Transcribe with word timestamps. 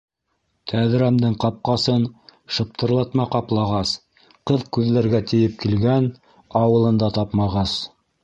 Тәҙрәмдең 0.69 1.35
ҡапҡасын 1.43 2.07
шыптырлатма 2.55 3.27
ҡаплағас, 3.35 3.91
Ҡыҙ 4.51 4.65
күҙләргә 4.77 5.21
тиеп 5.33 5.61
килгән, 5.65 6.11
ауылында 6.63 7.11
тапмағас. 7.19 7.77